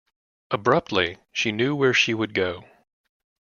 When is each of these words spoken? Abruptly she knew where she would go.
Abruptly 0.49 1.19
she 1.31 1.51
knew 1.51 1.75
where 1.75 1.93
she 1.93 2.11
would 2.15 2.33
go. 2.33 2.65